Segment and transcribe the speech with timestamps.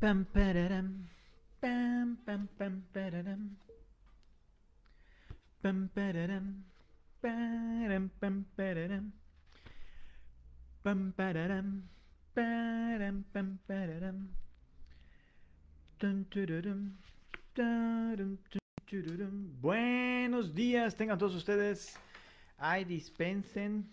[0.00, 1.06] Pam, pararam.
[1.60, 3.50] Pam, pam, pam, pararam.
[5.60, 6.64] Pam, pararam.
[7.20, 9.12] Param, pam, pararam.
[10.82, 11.82] Pam, pararam.
[12.34, 14.30] Param, pam, pararam.
[15.98, 16.96] Tun, tururum.
[17.52, 18.38] Tun,
[18.86, 19.60] tururum.
[19.60, 21.94] Buenos días, tengan todos ustedes.
[22.56, 23.84] Ay, dispensen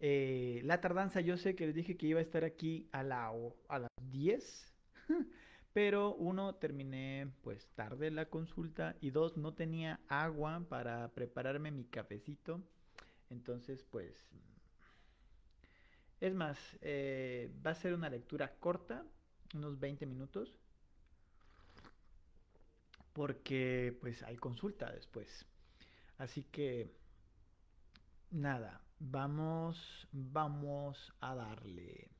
[0.00, 1.20] eh, la tardanza.
[1.20, 3.30] Yo sé que les dije que iba a estar aquí a, la,
[3.68, 4.69] a las 10,
[5.72, 11.84] pero uno, terminé pues tarde la consulta y dos, no tenía agua para prepararme mi
[11.84, 12.60] cafecito.
[13.30, 14.12] Entonces, pues,
[16.20, 19.04] es más, eh, va a ser una lectura corta,
[19.54, 20.58] unos 20 minutos,
[23.12, 25.46] porque pues hay consulta después.
[26.18, 26.90] Así que,
[28.30, 32.10] nada, vamos, vamos a darle.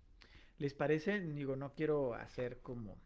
[0.61, 1.19] ¿Les parece?
[1.21, 2.99] Digo, no quiero hacer como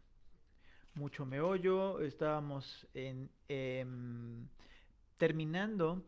[0.93, 2.01] mucho meollo.
[2.01, 4.49] Estábamos en, em,
[5.17, 6.05] terminando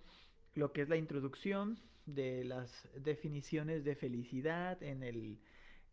[0.55, 5.39] lo que es la introducción de las definiciones de felicidad en el,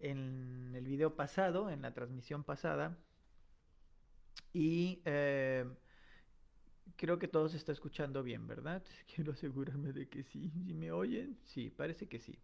[0.00, 2.98] en el video pasado, en la transmisión pasada.
[4.52, 5.64] Y eh,
[6.96, 8.82] creo que todo se está escuchando bien, ¿verdad?
[9.14, 10.50] Quiero asegurarme de que sí.
[10.66, 11.38] ¿Sí me oyen?
[11.44, 12.36] Sí, parece que sí.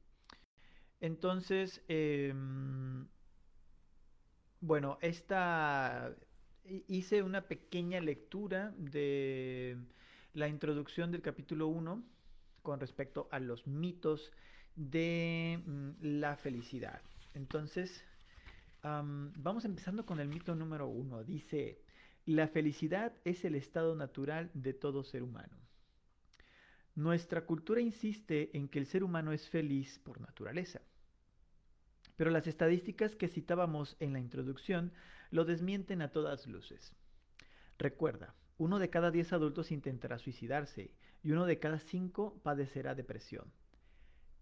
[1.00, 3.06] Entonces, em,
[4.60, 6.14] bueno, esta
[6.64, 9.78] hi- hice una pequeña lectura de
[10.34, 12.04] la introducción del capítulo uno
[12.62, 14.32] con respecto a los mitos
[14.76, 15.90] de mm,
[16.20, 17.02] la felicidad.
[17.34, 18.04] Entonces,
[18.82, 21.24] am, vamos empezando con el mito número uno.
[21.24, 21.82] Dice,
[22.26, 25.58] la felicidad es el estado natural de todo ser humano.
[26.94, 30.80] Nuestra cultura insiste en que el ser humano es feliz por naturaleza.
[32.20, 34.92] Pero las estadísticas que citábamos en la introducción
[35.30, 36.94] lo desmienten a todas luces.
[37.78, 40.90] Recuerda, uno de cada diez adultos intentará suicidarse
[41.22, 43.50] y uno de cada cinco padecerá depresión.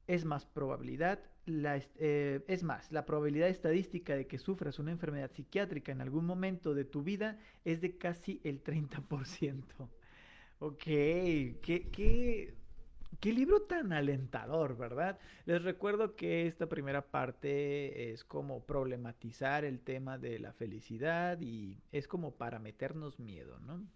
[0.09, 5.31] Es más probabilidad, la, eh, es más, la probabilidad estadística de que sufras una enfermedad
[5.31, 9.89] psiquiátrica en algún momento de tu vida es de casi el 30%.
[10.59, 12.57] Ok, qué, qué,
[13.21, 15.19] qué libro tan alentador, ¿verdad?
[15.47, 21.83] Les recuerdo que esta primera parte es como problematizar el tema de la felicidad y
[21.93, 23.87] es como para meternos miedo, ¿no?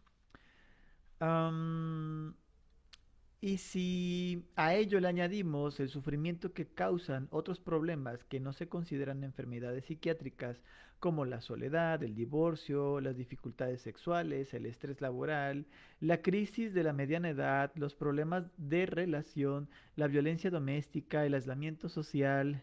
[3.42, 8.68] Y si a ello le añadimos el sufrimiento que causan otros problemas que no se
[8.68, 10.62] consideran enfermedades psiquiátricas,
[11.00, 15.66] como la soledad, el divorcio, las dificultades sexuales, el estrés laboral,
[15.98, 21.88] la crisis de la mediana edad, los problemas de relación, la violencia doméstica, el aislamiento
[21.88, 22.62] social,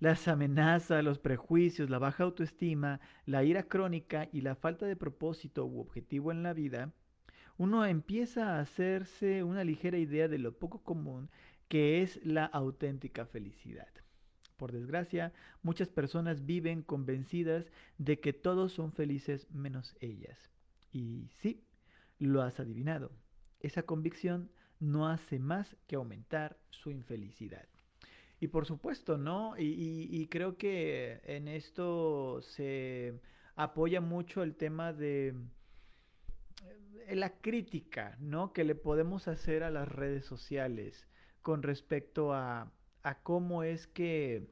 [0.00, 5.64] las amenazas, los prejuicios, la baja autoestima, la ira crónica y la falta de propósito
[5.66, 6.92] u objetivo en la vida,
[7.58, 11.30] uno empieza a hacerse una ligera idea de lo poco común
[11.68, 13.88] que es la auténtica felicidad.
[14.56, 15.32] Por desgracia,
[15.62, 20.50] muchas personas viven convencidas de que todos son felices menos ellas.
[20.92, 21.64] Y sí,
[22.18, 23.10] lo has adivinado.
[23.60, 27.66] Esa convicción no hace más que aumentar su infelicidad.
[28.38, 29.54] Y por supuesto, ¿no?
[29.56, 33.20] Y, creo que en esto se
[33.54, 35.34] apoya mucho el tema de
[37.16, 38.52] la crítica, ¿no?
[38.52, 41.08] Que le podemos hacer a las redes sociales
[41.42, 44.48] con respecto a, a cómo es que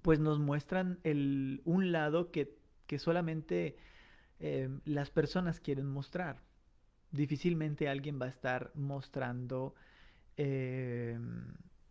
[0.00, 2.56] pues nos muestran el, un lado que,
[2.86, 3.76] que solamente
[4.40, 6.42] eh, las personas quieren mostrar.
[7.10, 9.74] Difícilmente alguien va a estar mostrando
[10.36, 11.18] eh,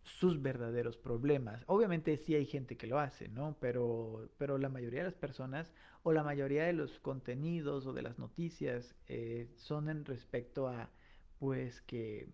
[0.04, 1.62] sus verdaderos problemas.
[1.66, 3.56] Obviamente sí hay gente que lo hace, ¿no?
[3.60, 8.02] Pero, pero la mayoría de las personas o la mayoría de los contenidos o de
[8.02, 10.90] las noticias eh, son en respecto a,
[11.38, 12.28] pues, que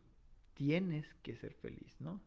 [0.54, 2.20] tienes que ser feliz, ¿no?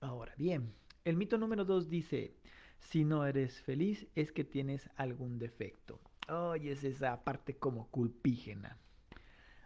[0.00, 0.74] Ahora bien,
[1.04, 2.34] el mito número dos dice,
[2.78, 6.00] si no eres feliz es que tienes algún defecto.
[6.28, 8.78] Oye, es esa parte como culpígena.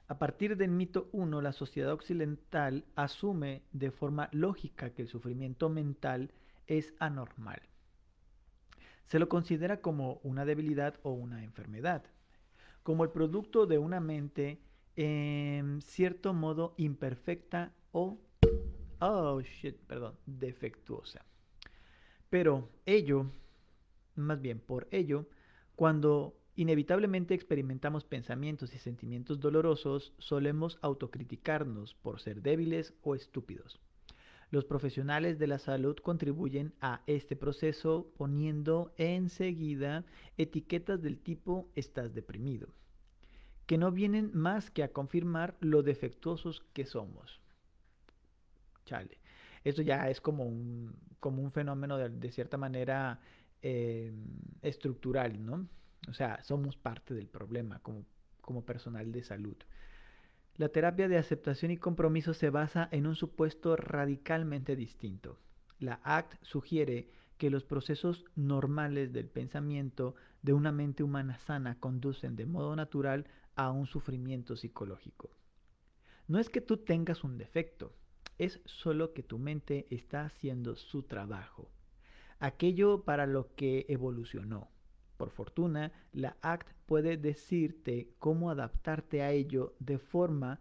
[0.09, 5.69] A partir del mito 1, la sociedad occidental asume de forma lógica que el sufrimiento
[5.69, 6.31] mental
[6.69, 7.61] es anormal.
[9.07, 12.05] Se lo considera como una debilidad o una enfermedad,
[12.85, 14.61] como el producto de una mente
[14.95, 18.19] en cierto modo imperfecta o,
[19.01, 21.25] oh shit, perdón, defectuosa.
[22.31, 23.31] Pero ello,
[24.15, 25.27] más bien por ello,
[25.75, 33.79] cuando inevitablemente experimentamos pensamientos y sentimientos dolorosos, solemos autocriticarnos por ser débiles o estúpidos.
[34.51, 40.05] Los profesionales de la salud contribuyen a este proceso poniendo enseguida
[40.39, 42.69] etiquetas del tipo estás deprimido,
[43.67, 47.41] que no vienen más que a confirmar lo defectuosos que somos.
[48.85, 49.19] Chale.
[49.65, 53.21] Esto ya es como un, como un fenómeno de, cierta manera
[53.63, 54.13] eh,
[54.63, 55.67] estructural, ¿no?
[56.09, 58.05] O sea, somos parte del problema como,
[58.41, 59.57] como personal de salud.
[60.57, 65.39] La terapia de aceptación y compromiso se basa en un supuesto radicalmente distinto.
[65.79, 72.37] La ACT sugiere que los procesos normales del pensamiento de una mente humana sana conducen
[72.37, 75.37] de modo natural a un sufrimiento psicológico.
[76.29, 77.95] No es que tú tengas un defecto,
[78.39, 81.71] es solo que tu mente está haciendo su trabajo,
[82.39, 84.71] aquello para lo que evolucionó.
[85.17, 90.61] Por fortuna, la ACT puede decirte cómo adaptarte a ello de forma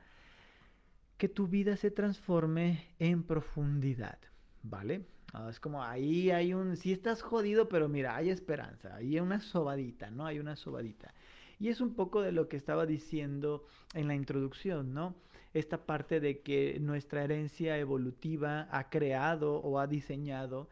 [1.17, 4.19] que tu vida se transforme en profundidad,
[4.63, 5.05] ¿vale?
[5.33, 9.39] Ah, es como ahí hay un, si estás jodido, pero mira, hay esperanza, hay una
[9.39, 10.25] sobadita, ¿no?
[10.25, 11.13] Hay una sobadita.
[11.59, 15.15] Y es un poco de lo que estaba diciendo en la introducción, ¿no?
[15.53, 20.69] Esta parte de que nuestra herencia evolutiva ha creado o ha diseñado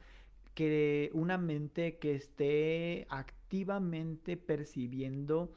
[0.54, 3.08] que una mente que esté
[3.54, 5.54] activamente percibiendo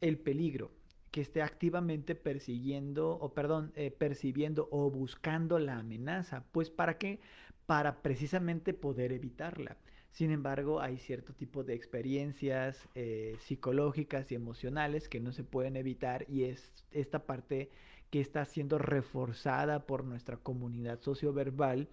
[0.00, 0.72] el peligro,
[1.12, 6.42] que esté activamente persiguiendo, o perdón, eh, percibiendo o buscando la amenaza.
[6.50, 7.20] Pues ¿para qué?
[7.66, 9.76] Para precisamente poder evitarla.
[10.10, 15.76] Sin embargo, hay cierto tipo de experiencias eh, psicológicas y emocionales que no se pueden
[15.76, 17.70] evitar y es esta parte
[18.10, 21.88] que está siendo reforzada por nuestra comunidad socioverbal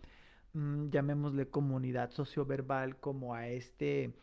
[0.54, 4.14] Mm, llamémosle comunidad socioverbal, como a este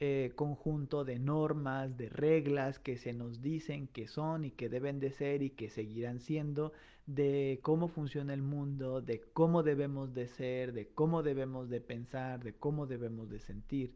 [0.00, 4.98] eh, conjunto de normas, de reglas que se nos dicen que son y que deben
[4.98, 6.72] de ser y que seguirán siendo,
[7.06, 12.42] de cómo funciona el mundo, de cómo debemos de ser, de cómo debemos de pensar,
[12.42, 13.94] de cómo debemos de sentir.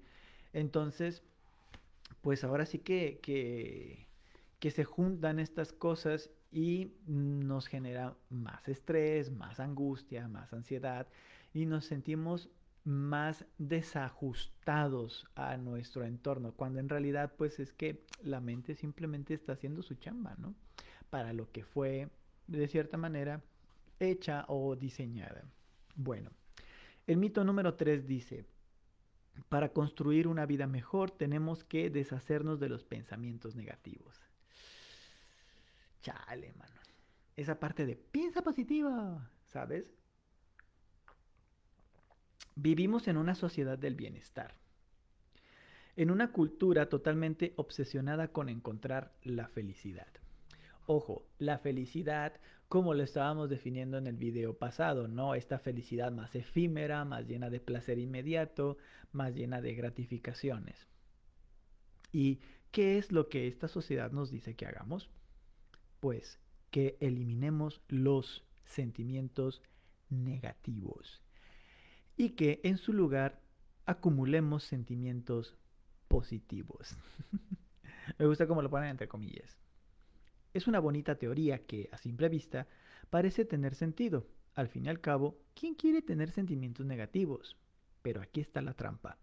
[0.52, 1.22] Entonces,
[2.22, 4.06] pues ahora sí que, que,
[4.60, 11.08] que se juntan estas cosas y nos genera más estrés, más angustia, más ansiedad
[11.54, 12.50] y nos sentimos
[12.84, 19.54] más desajustados a nuestro entorno, cuando en realidad pues es que la mente simplemente está
[19.54, 20.54] haciendo su chamba, ¿no?
[21.08, 22.10] Para lo que fue
[22.46, 23.42] de cierta manera
[24.00, 25.44] hecha o diseñada.
[25.94, 26.30] Bueno,
[27.06, 28.44] el mito número 3 dice,
[29.48, 34.20] para construir una vida mejor tenemos que deshacernos de los pensamientos negativos.
[36.02, 36.80] Chale, mano.
[37.36, 39.86] Esa parte de piensa positiva, ¿sabes?
[42.56, 44.54] Vivimos en una sociedad del bienestar,
[45.96, 50.06] en una cultura totalmente obsesionada con encontrar la felicidad.
[50.86, 52.34] Ojo, la felicidad
[52.68, 55.34] como lo estábamos definiendo en el video pasado, ¿no?
[55.34, 58.78] Esta felicidad más efímera, más llena de placer inmediato,
[59.12, 60.86] más llena de gratificaciones.
[62.12, 62.40] ¿Y
[62.70, 65.10] qué es lo que esta sociedad nos dice que hagamos?
[65.98, 66.38] Pues
[66.70, 69.62] que eliminemos los sentimientos
[70.08, 71.23] negativos
[72.16, 73.40] y que en su lugar
[73.86, 75.56] acumulemos sentimientos
[76.08, 76.96] positivos.
[78.18, 79.58] Me gusta cómo lo ponen entre comillas.
[80.52, 82.68] Es una bonita teoría que, a simple vista,
[83.10, 84.26] parece tener sentido.
[84.54, 87.56] Al fin y al cabo, ¿quién quiere tener sentimientos negativos?
[88.02, 89.18] Pero aquí está la trampa.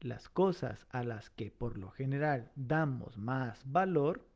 [0.00, 4.26] Las cosas a las que por lo general damos más valor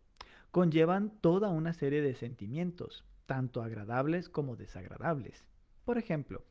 [0.50, 5.46] conllevan toda una serie de sentimientos, tanto agradables como desagradables.
[5.86, 6.44] Por ejemplo,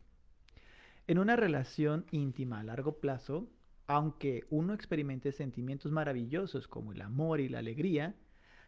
[1.07, 3.50] en una relación íntima a largo plazo,
[3.88, 8.15] aunque uno experimente sentimientos maravillosos como el amor y la alegría,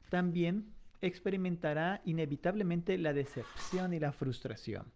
[0.10, 4.92] también experimentará inevitablemente la decepción y la frustración.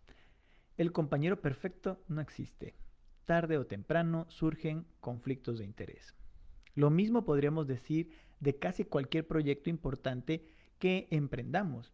[0.78, 2.76] El compañero perfecto no existe.
[3.26, 6.16] Tarde o temprano surgen conflictos de interés.
[6.76, 10.46] Lo mismo podríamos decir de casi cualquier proyecto importante
[10.80, 11.94] que emprendamos,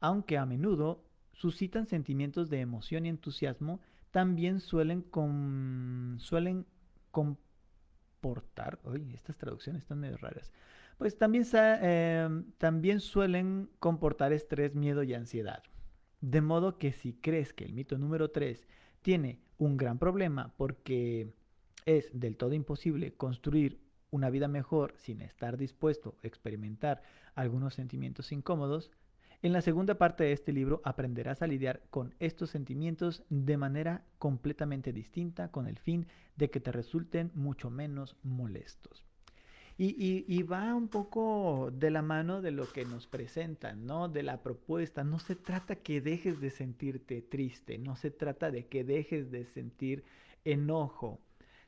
[0.00, 3.80] aunque a menudo suscitan sentimientos de emoción y entusiasmo
[4.16, 5.04] también suelen,
[6.16, 6.64] suelen
[7.10, 10.54] comportar, oye, estas traducciones están raras,
[10.96, 11.44] pues también,
[11.82, 15.62] em, también suelen comportar estrés, miedo y ansiedad.
[16.22, 18.66] De modo que si crees que el mito número 3
[19.02, 21.34] tiene un gran problema porque
[21.84, 27.02] es del todo imposible construir una vida mejor sin estar dispuesto a experimentar
[27.34, 28.90] algunos sentimientos incómodos,
[29.42, 34.04] en la segunda parte de este libro aprenderás a lidiar con estos sentimientos de manera
[34.18, 39.04] completamente distinta con el fin de que te resulten mucho menos molestos.
[39.78, 44.08] Y, va un poco de la mano de lo que nos presentan, ¿no?
[44.08, 45.04] De la propuesta.
[45.04, 49.44] No se trata que dejes de sentirte triste, no se trata de que dejes de
[49.44, 50.02] sentir
[50.46, 51.20] enojo,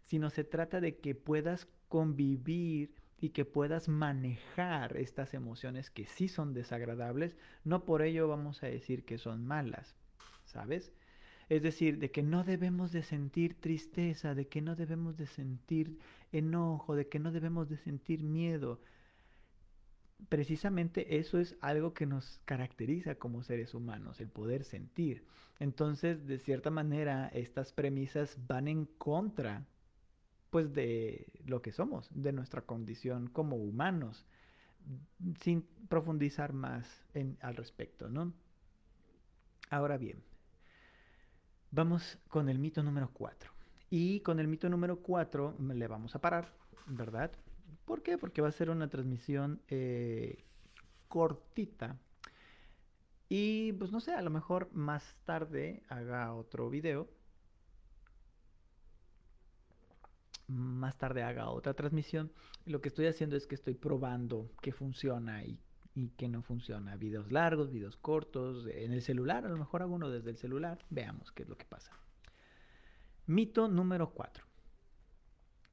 [0.05, 6.29] sino se trata de que puedas convivir y que puedas manejar estas emociones que sí
[6.29, 7.37] son desagradables.
[7.65, 9.97] No por ello vamos a decir que son malas,
[10.45, 10.93] ¿sabes?
[11.49, 15.99] Es decir, de que no debemos de sentir tristeza, de que no debemos de sentir
[16.31, 18.81] enojo, de que no debemos de sentir miedo.
[20.29, 25.25] Precisamente eso es algo que nos caracteriza como seres humanos, el poder sentir.
[25.59, 29.67] Entonces, de cierta manera, estas premisas van en contra
[30.51, 34.27] pues de lo que somos, de nuestra condición como humanos,
[35.41, 38.33] sin profundizar más en, al respecto, ¿no?
[39.71, 40.23] Ahora bien,
[41.71, 43.51] Vamos con el mito número 4.
[43.91, 46.55] Y con el mito número 4 le vamos a parar,
[46.87, 47.31] ¿verdad?
[47.85, 48.17] ¿Por qué?
[48.17, 50.45] Porque va a ser una transmisión eh,
[51.09, 51.99] cortita.
[53.29, 57.07] Y pues no sé, a lo mejor más tarde haga otro video.
[60.49, 62.33] Más tarde haga otra transmisión.
[62.65, 65.61] Lo que estoy haciendo es que estoy probando qué funciona y
[65.99, 66.97] y que no funciona.
[66.97, 70.79] Videos largos, videos cortos, en el celular, a lo mejor hago uno desde el celular,
[70.91, 71.93] veamos qué es lo que pasa.
[73.27, 74.45] Mito número 4.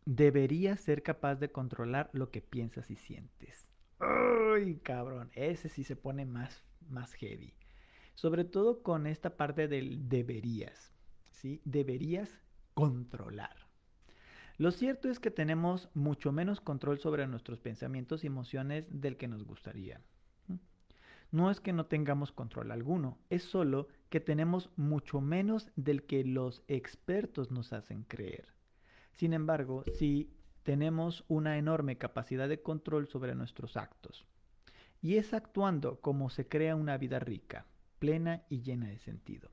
[0.05, 3.67] Deberías ser capaz de controlar lo que piensas y sientes.
[3.99, 5.31] ¡Ay, cabrón!
[5.33, 7.53] Ese sí se pone más, más heavy.
[8.13, 10.93] Sobre todo con esta parte del deberías.
[11.31, 11.61] ¿sí?
[11.65, 12.41] Deberías
[12.73, 13.64] controlar.
[14.57, 19.27] Lo cierto es que tenemos mucho menos control sobre nuestros pensamientos y emociones del que
[19.27, 20.01] nos gustaría.
[21.31, 26.23] No es que no tengamos control alguno, es solo que tenemos mucho menos del que
[26.23, 28.53] los expertos nos hacen creer.
[29.11, 30.31] Sin embargo, sí
[30.63, 34.25] tenemos una enorme capacidad de control sobre nuestros actos.
[35.01, 37.65] Y es actuando como se crea una vida rica,
[37.99, 39.51] plena y llena de sentido.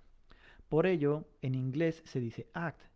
[0.69, 2.92] Por ello, en inglés se dice act,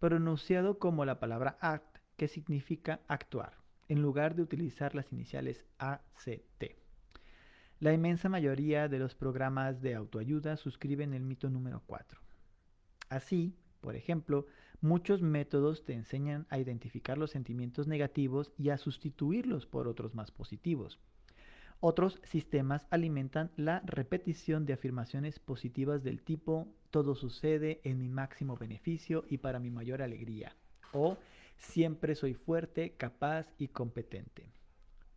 [0.00, 6.64] pronunciado como la palabra act, que significa actuar, en lugar de utilizar las iniciales ACT.
[7.78, 12.18] La inmensa mayoría de los programas de autoayuda suscriben el mito número 4.
[13.10, 14.46] Así, por ejemplo,
[14.80, 20.30] muchos métodos te enseñan a identificar los sentimientos negativos y a sustituirlos por otros más
[20.30, 20.98] positivos.
[21.80, 28.56] Otros sistemas alimentan la repetición de afirmaciones positivas del tipo todo sucede en mi máximo
[28.56, 30.54] beneficio y para mi mayor alegría
[30.92, 31.18] o
[31.56, 34.50] siempre soy fuerte, capaz y competente.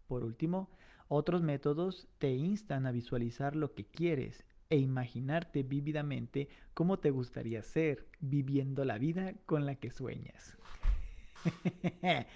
[0.07, 0.69] Por último,
[1.07, 7.61] otros métodos te instan a visualizar lo que quieres e imaginarte vívidamente cómo te gustaría
[7.63, 10.57] ser viviendo la vida con la que sueñas.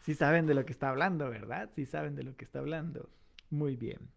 [0.00, 1.70] Si saben de lo que está hablando, ¿verdad?
[1.74, 3.08] Si saben de lo que está hablando.
[3.54, 4.10] Muy bien.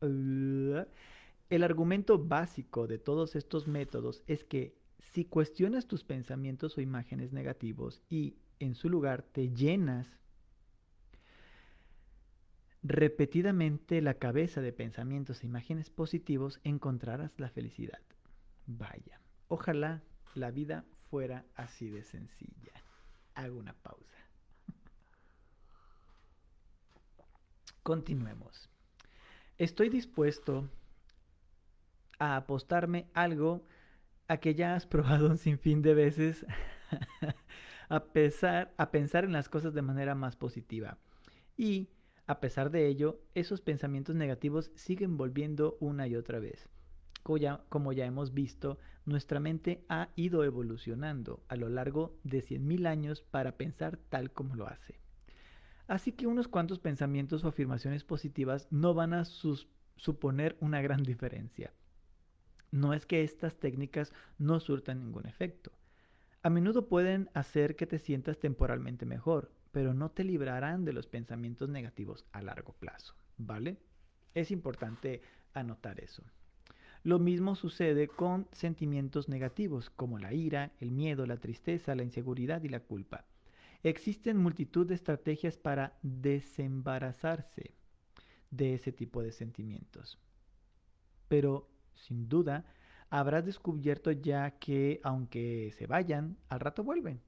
[0.00, 7.32] el argumento básico de todos estos métodos es que si cuestionas tus pensamientos o imágenes
[7.32, 10.18] negativos y en su lugar te llenas
[12.82, 18.02] repetidamente la cabeza de pensamientos e imágenes positivos, encontrarás la felicidad.
[18.66, 20.02] Vaya, ojalá
[20.34, 22.72] la vida fuera así de sencilla.
[23.34, 24.23] Hago una pausa.
[27.84, 28.70] Continuemos.
[29.58, 30.70] Estoy dispuesto
[32.18, 33.66] a apostarme algo
[34.26, 36.46] a que ya has probado un sinfín de veces
[37.90, 40.96] a, pesar, a pensar en las cosas de manera más positiva.
[41.58, 41.90] Y
[42.26, 46.70] a pesar de ello, esos pensamientos negativos siguen volviendo una y otra vez.
[47.22, 53.20] Como ya, hemos visto, nuestra mente ha ido evolucionando a lo largo de 100.000 años
[53.20, 55.03] para pensar tal como lo hace.
[55.86, 61.72] Así que unos cuantos pensamientos o afirmaciones positivas no van a suponer una gran diferencia.
[62.70, 65.72] No es que estas técnicas no surtan ningún efecto.
[66.42, 71.06] A menudo pueden hacer que te sientas temporalmente mejor, pero no te librarán de los
[71.06, 73.78] pensamientos negativos a largo plazo, ¿vale?
[74.34, 75.22] Es importante
[75.52, 76.22] anotar eso.
[77.02, 82.62] Lo mismo sucede con sentimientos negativos como la ira, el miedo, la tristeza, la inseguridad
[82.62, 83.26] y la culpa.
[83.84, 87.74] Existen multitud de estrategias para desembarazarse
[88.50, 90.18] de ese tipo de sentimientos.
[91.28, 92.64] Pero, sin duda,
[93.10, 97.20] habrás descubierto ya que aunque se vayan, al rato vuelven.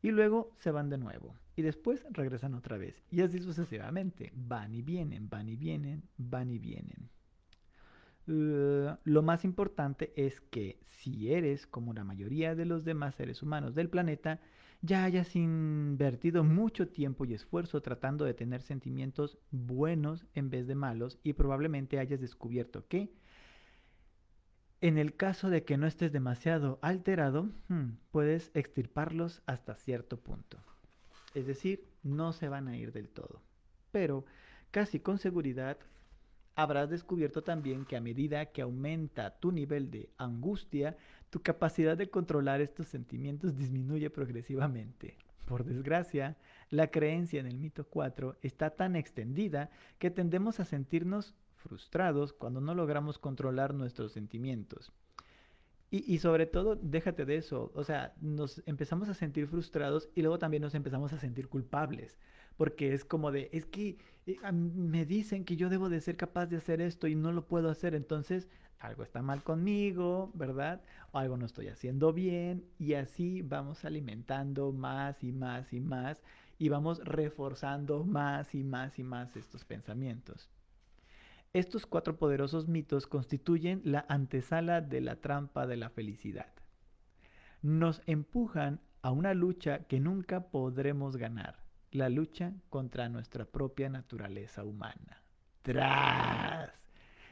[0.00, 3.02] Y luego se van de nuevo y después regresan otra vez.
[3.10, 4.32] Y así sucesivamente.
[4.34, 7.10] Van y vienen, van y vienen, van y vienen.
[8.24, 13.74] lo más importante es que si eres como la mayoría de los demás seres humanos
[13.74, 14.40] del planeta,
[14.82, 20.74] ya hayas invertido mucho tiempo y esfuerzo tratando de tener sentimientos buenos en vez de
[20.74, 23.12] malos y probablemente hayas descubierto que
[24.80, 30.58] en el caso de que no estés demasiado alterado, hmm, puedes extirparlos hasta cierto punto.
[31.34, 33.40] Es decir, no se van a ir del todo.
[33.92, 34.24] Pero
[34.72, 35.78] casi con seguridad
[36.56, 40.96] habrás descubierto también que a medida que aumenta tu nivel de angustia,
[41.32, 45.16] tu capacidad de controlar estos sentimientos disminuye progresivamente.
[45.46, 46.36] Por desgracia,
[46.68, 52.60] la creencia en el mito 4 está tan extendida que tendemos a sentirnos frustrados cuando
[52.60, 54.92] no logramos controlar nuestros sentimientos.
[55.90, 60.38] Y, sobre todo, déjate de eso, o sea, nos empezamos a sentir frustrados y luego
[60.38, 62.18] también nos empezamos a sentir culpables,
[62.56, 66.46] porque es como de, es que eh, me dicen que yo debo de ser capaz
[66.46, 70.82] de hacer esto y no lo puedo hacer, entonces algo está mal conmigo, ¿verdad?
[71.12, 76.20] O algo no estoy haciendo bien y así vamos alimentando más y más y más
[76.58, 80.50] y vamos reforzando más y más y más estos pensamientos.
[81.52, 86.52] Estos cuatro poderosos mitos constituyen la antesala de la trampa de la felicidad.
[87.60, 91.61] Nos empujan a una lucha que nunca podremos ganar,
[91.92, 95.22] la lucha contra nuestra propia naturaleza humana.
[95.62, 96.72] ¡Tras!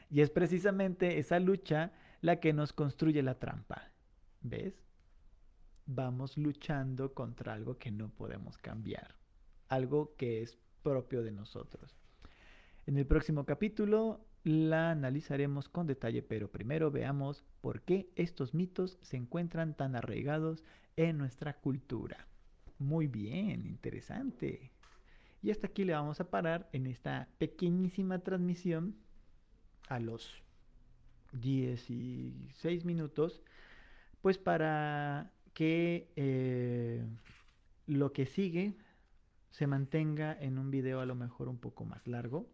[0.09, 1.91] Y es precisamente esa lucha
[2.21, 3.91] la que nos construye la trampa.
[4.41, 4.75] ¿Ves?
[5.87, 9.15] Vamos luchando contra algo que no podemos cambiar,
[9.67, 11.97] algo que es propio de nosotros.
[12.85, 18.99] En el próximo capítulo la analizaremos con detalle, pero primero veamos por qué estos mitos
[19.01, 20.63] se encuentran tan arraigados
[20.95, 22.27] en nuestra cultura.
[22.81, 24.71] Muy bien, interesante.
[25.43, 28.95] Y hasta aquí le vamos a parar en esta pequeñísima transmisión
[29.87, 30.41] a los
[31.33, 33.43] 16 minutos,
[34.23, 37.05] pues para que eh,
[37.85, 38.75] lo que sigue
[39.51, 42.49] se mantenga en un video a lo mejor un poco más largo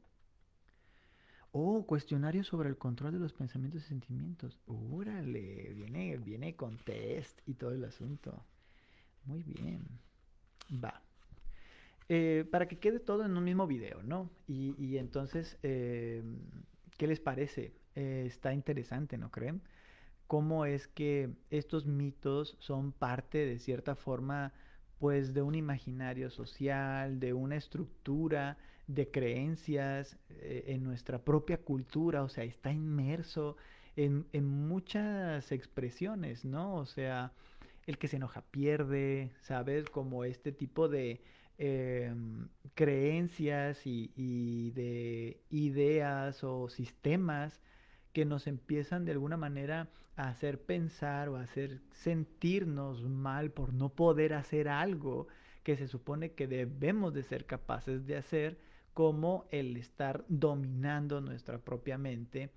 [1.54, 4.60] Oh, cuestionario sobre el control de los pensamientos y sentimientos.
[4.68, 8.46] Órale, viene, viene con test y todo el asunto.
[9.26, 10.07] Muy bien.
[10.72, 11.02] Va.
[12.10, 14.30] Eh, para que quede todo en un mismo video, ¿no?
[14.48, 16.24] Y, entonces, eh,
[16.98, 17.74] ¿qué les parece?
[17.96, 19.62] Eh, está interesante, ¿no creen?
[20.28, 24.54] Cómo es que estos mitos son parte de cierta forma,
[25.00, 32.30] pues, de un imaginario social, de una estructura de creencias, en nuestra propia cultura, o
[32.30, 33.58] sea, está inmerso
[33.98, 36.76] en, muchas expresiones, ¿no?
[36.76, 37.34] O sea,
[37.88, 39.90] el que se enoja pierde, ¿sabes?
[39.90, 41.22] Como este tipo de
[41.58, 47.62] em, creencias y, y, de ideas o sistemas
[48.14, 53.74] que nos empiezan de alguna manera a hacer pensar o a hacer sentirnos mal por
[53.74, 55.28] no poder hacer algo
[55.64, 58.58] que se supone que debemos de ser capaces de hacer
[58.94, 62.50] como el estar dominando nuestra propia mente,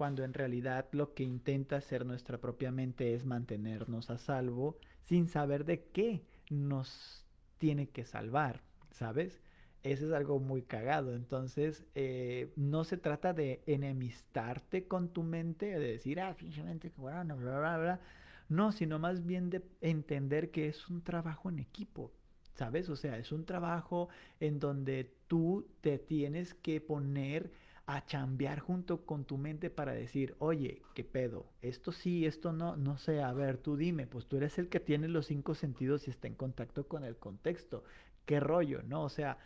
[0.00, 5.28] cuando en realidad lo que intenta hacer nuestra propia mente es mantenernos a salvo sin
[5.28, 7.26] saber de qué nos
[7.58, 9.42] tiene que salvar, ¿sabes?
[9.82, 11.14] Eso es algo muy cagado.
[11.14, 17.22] Entonces, eh, no se trata de enemistarte con tu mente, de decir, ah, finalmente, bla,
[17.22, 18.00] bla, bla, bla.
[18.48, 22.10] No, sino más bien de entender que es un trabajo en equipo.
[22.54, 22.88] ¿sabes?
[22.88, 24.08] O sea, es un trabajo
[24.38, 27.50] en donde tú te tienes que poner
[27.86, 31.52] a chambear junto con tu mente para decir, oye, ¿qué pedo?
[31.60, 34.80] Esto sí, esto no, no sé, a ver, tú dime, pues tú eres el que
[34.80, 37.84] tiene los cinco sentidos y está en contacto con el contexto.
[38.26, 39.02] ¿Qué rollo, no?
[39.02, 39.38] O sea,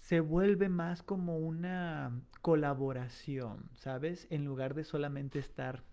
[0.00, 4.26] se vuelve más como una colaboración, ¿sabes?
[4.30, 5.84] En lugar de solamente estar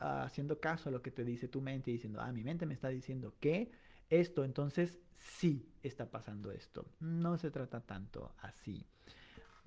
[0.00, 2.74] haciendo caso a lo que te dice tu mente y diciendo, ah, mi mente me
[2.74, 3.72] está diciendo que
[4.10, 6.86] esto, entonces sí está pasando esto.
[7.00, 8.86] No se trata tanto así.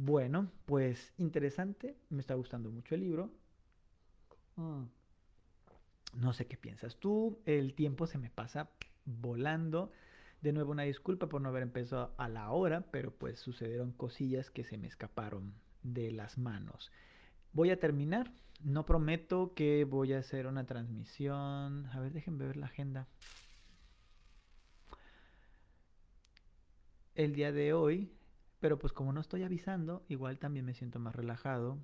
[0.03, 3.29] Bueno, pues interesante, me está gustando mucho el libro.
[4.55, 4.85] Mm.
[6.15, 8.71] No sé qué piensas tú, el tiempo se me pasa
[9.05, 9.91] volando.
[10.41, 14.49] De nuevo una disculpa por no haber empezado a la hora, pero pues sucedieron cosillas
[14.49, 16.91] que se me escaparon de las manos.
[17.53, 18.33] Voy a terminar,
[18.63, 21.85] no prometo que voy a hacer una transmisión.
[21.93, 23.07] A ver, déjenme ver la agenda.
[27.15, 28.11] el día de hoy,
[28.61, 31.79] pero pues como no estoy avisando, igual también me siento más relajado,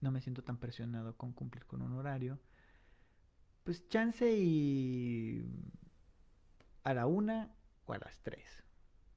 [0.00, 2.40] no me siento tan presionado con cumplir con un horario,
[3.62, 5.46] pues chance y
[6.82, 7.54] a la una
[7.86, 8.64] o a las tres,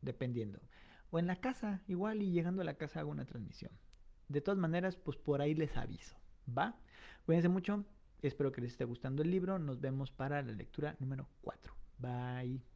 [0.02, 0.62] dependiendo.
[1.10, 3.72] O en la casa, igual y llegando a la casa hago una transmisión.
[4.30, 6.16] De todas maneras, pues por ahí les aviso,
[6.48, 6.80] ¿va?
[7.26, 7.86] Cuídense mucho,
[8.22, 11.76] espero que les esté gustando el libro, nos vemos para la lectura número 4.
[11.98, 12.71] Bye.